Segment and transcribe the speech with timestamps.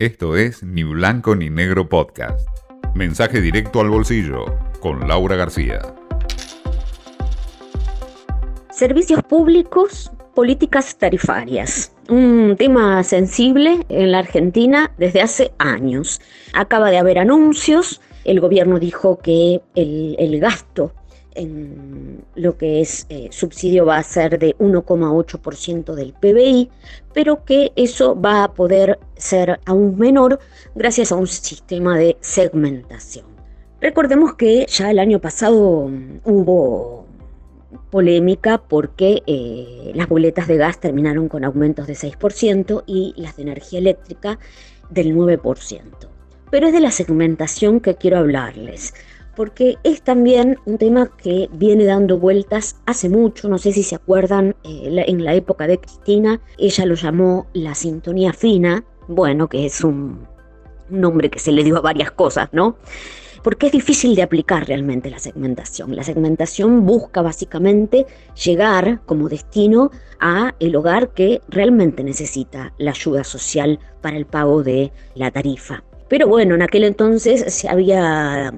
[0.00, 2.48] Esto es Ni Blanco ni Negro Podcast.
[2.94, 4.46] Mensaje directo al bolsillo
[4.80, 5.78] con Laura García.
[8.70, 11.94] Servicios públicos, políticas tarifarias.
[12.08, 16.22] Un tema sensible en la Argentina desde hace años.
[16.54, 18.00] Acaba de haber anuncios.
[18.24, 20.94] El gobierno dijo que el, gasto
[21.34, 26.70] en lo que es eh, subsidio va a ser de 1,8% del PBI,
[27.12, 30.38] pero que eso va a poder ser aún menor
[30.74, 33.26] gracias a un sistema de segmentación.
[33.80, 37.06] Recordemos que ya el año pasado mm, hubo
[37.90, 43.42] polémica porque eh, las boletas de gas terminaron con aumentos de 6% y las de
[43.42, 44.38] energía eléctrica
[44.90, 45.82] del 9%.
[46.50, 48.92] Pero es de la segmentación que quiero hablarles
[49.36, 53.94] porque es también un tema que viene dando vueltas hace mucho, no sé si se
[53.94, 59.66] acuerdan, eh, en la época de Cristina, ella lo llamó la sintonía fina, bueno, que
[59.66, 60.26] es un
[60.88, 62.76] nombre que se le dio a varias cosas, ¿no?
[63.42, 65.96] Porque es difícil de aplicar realmente la segmentación.
[65.96, 68.06] La segmentación busca básicamente
[68.44, 74.62] llegar como destino a el hogar que realmente necesita la ayuda social para el pago
[74.62, 75.82] de la tarifa.
[76.08, 78.52] Pero bueno, en aquel entonces se había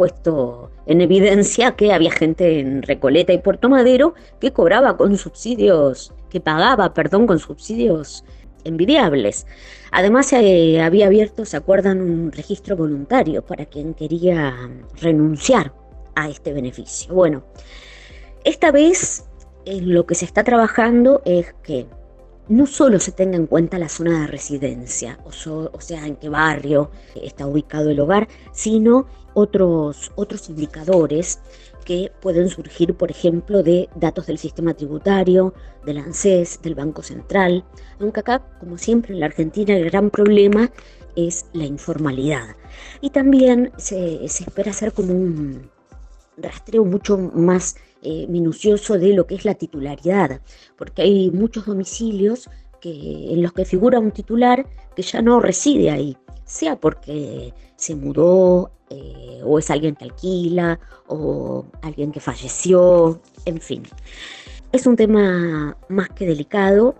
[0.00, 6.14] puesto en evidencia que había gente en Recoleta y Puerto Madero que cobraba con subsidios,
[6.30, 8.24] que pagaba, perdón, con subsidios
[8.64, 9.46] envidiables.
[9.90, 14.70] Además se había abierto, ¿se acuerdan?, un registro voluntario para quien quería
[15.02, 15.74] renunciar
[16.14, 17.12] a este beneficio.
[17.12, 17.42] Bueno,
[18.44, 19.26] esta vez
[19.66, 21.84] en lo que se está trabajando es que
[22.50, 26.90] no solo se tenga en cuenta la zona de residencia, o, sea, en qué barrio
[27.14, 31.38] está ubicado el hogar, sino otros, otros indicadores
[31.84, 35.54] que pueden surgir, por ejemplo, de datos del sistema tributario,
[35.86, 37.64] del ANSES, del Banco Central,
[38.00, 40.72] aunque acá, como siempre en la Argentina, el gran problema
[41.14, 42.56] es la informalidad.
[43.00, 45.70] Y también se, espera hacer como un
[46.42, 50.40] rastreo mucho más eh, minucioso de lo que es la titularidad,
[50.76, 52.48] porque hay muchos domicilios
[52.80, 57.94] que, en los que figura un titular que ya no reside ahí, sea porque se
[57.94, 63.82] mudó eh, o es alguien que alquila o alguien que falleció, en fin.
[64.72, 66.94] Es un tema más que delicado,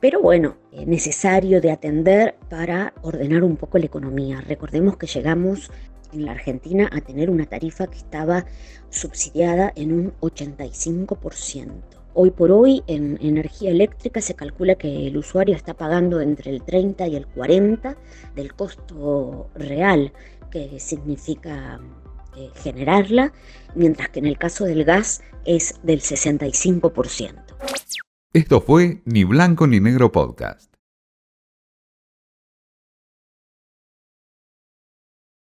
[0.00, 0.56] pero bueno,
[0.86, 4.40] necesario de atender para ordenar un poco la economía.
[4.40, 5.70] Recordemos que llegamos
[6.12, 8.46] en la Argentina a tener una tarifa que estaba
[8.90, 12.00] subsidiada en un 85%.
[12.12, 16.62] Hoy por hoy en energía eléctrica se calcula que el usuario está pagando entre el
[16.62, 17.96] 30 y el 40
[18.34, 20.12] del costo real
[20.50, 21.80] que significa
[22.36, 23.32] eh, generarla,
[23.74, 27.34] mientras que en el caso del gas es del 65%.
[28.32, 30.69] Esto fue Ni Blanco ni Negro Podcast.